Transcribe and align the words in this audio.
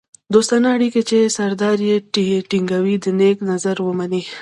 دوستانه 0.33 0.67
اړیکې 0.75 1.01
چې 1.09 1.33
سردار 1.37 1.77
یې 1.89 1.95
ټینګوي 2.49 2.95
په 3.03 3.09
نېک 3.19 3.37
نظر 3.51 3.77
ومني. 3.81 4.23